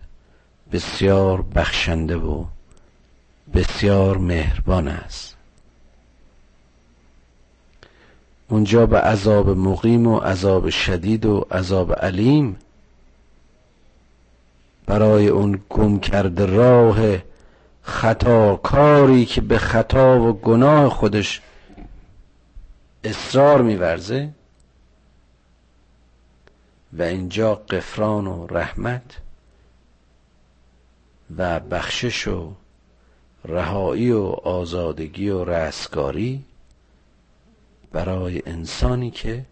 [0.71, 2.45] بسیار بخشنده و
[3.53, 5.34] بسیار مهربان است.
[8.49, 12.57] اونجا به عذاب مقیم و عذاب شدید و عذاب علیم.
[14.85, 16.97] برای اون گم کرده راه
[17.81, 21.41] خطاکاری که به خطا و گناه خودش
[23.03, 24.29] اصرار میورزه.
[26.93, 29.17] و اینجا قفران و رحمت
[31.37, 32.53] و بخشش و
[33.45, 36.43] رهایی و آزادگی و رستگاری.
[37.95, 39.45] برای انسانی که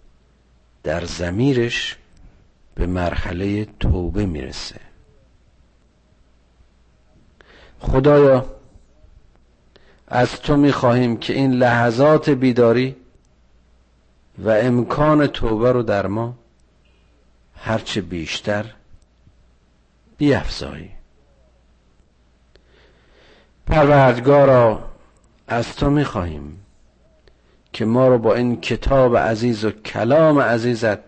[0.83, 1.97] در زمیرش
[2.75, 4.79] به مرحله توبه می‌رسه.
[7.79, 8.45] خدایا
[10.07, 12.95] از تو می‌خواهیم که این لحظات بیداری
[14.37, 16.37] و امکان توبه رو در ما
[17.55, 18.73] هرچه بیشتر
[20.17, 20.91] بیافزایی.
[23.67, 24.89] پروردگارا
[25.47, 26.62] از تو می‌خواهیم
[27.73, 30.99] که ما رو با این کتاب عزیز و کلام عزیزت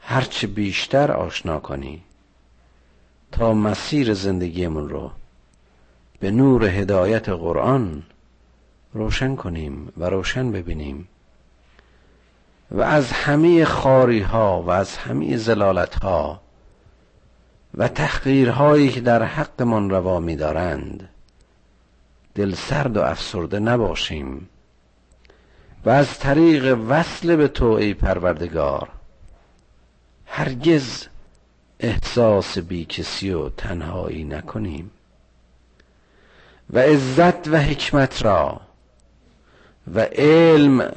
[0.00, 2.02] هرچه بیشتر آشنا کنی
[3.32, 5.10] تا مسیر زندگیمون رو
[6.20, 8.02] به نور هدایت قرآن
[8.92, 11.08] روشن کنیم و روشن ببینیم
[12.70, 16.40] و از همه خاری ها و از همه زلالت ها
[17.74, 21.08] و تحقیرهایی که در حقمان روا می دارند
[22.34, 24.48] دل سرد و افسرده نباشیم.
[25.84, 28.88] و از طریق وصل به تو ای پروردگار
[30.26, 31.06] هرگز
[31.80, 34.90] احساس بیکسی و تنهایی نکنیم.
[36.70, 38.60] و عزت و حکمت را
[39.94, 40.92] و علم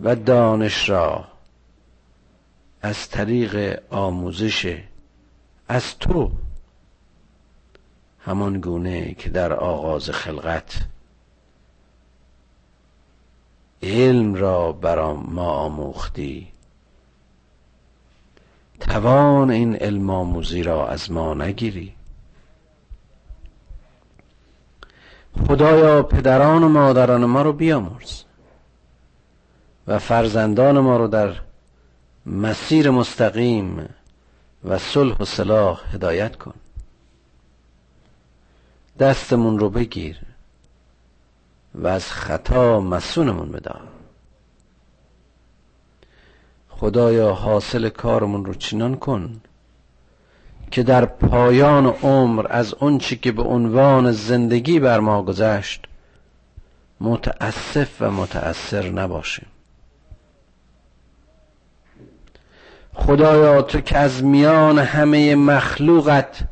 [0.00, 1.24] و دانش را
[2.82, 4.82] از طریق آموزش
[5.68, 6.30] از تو
[8.20, 10.80] همان گونه که در آغاز خلقت
[13.84, 16.48] علم را بر ما آموختی.
[18.80, 21.94] توان این علم آموزی را از ما نگیری.
[25.48, 28.22] خدایا پدران و مادران ما رو بیامرز
[29.86, 31.34] و فرزندان ما رو در
[32.26, 33.88] مسیر مستقیم
[34.64, 36.54] و صلح و صلاح هدایت کن.
[38.98, 40.33] دستمون رو بگیر.
[41.74, 43.80] و از خطا مسونمون بدار
[46.68, 49.40] خدایا حاصل کارمون رو چنان کن
[50.70, 55.84] که در پایان عمر از اونچه که به عنوان زندگی بر ما گذشت
[57.00, 59.46] متاسف و متأثر نباشیم.
[62.94, 66.44] خدایا تو که از میان همه مخلوقت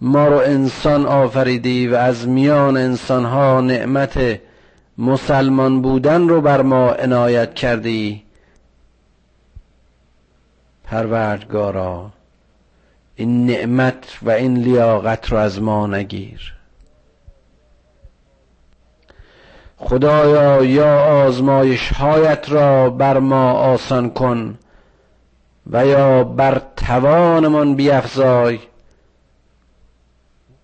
[0.00, 4.40] ما رو انسان آفریدی و از میان انسانها نعمت
[4.98, 8.22] مسلمان بودن رو بر ما عنایت کردی.
[10.84, 12.10] پروردگارا
[13.14, 16.52] این نعمت و این لیاقت رو از ما نگیر.
[19.76, 24.58] خدایا یا آزمایش هایت را بر ما آسان کن
[25.70, 28.58] و یا بر توانمان بیافزای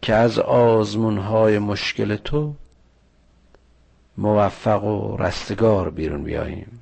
[0.03, 2.55] که از آزمون های مشکل تو
[4.19, 6.82] موفق و رستگار بیرون بیاییم.